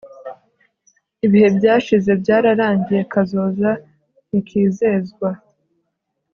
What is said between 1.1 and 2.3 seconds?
ibihe byashize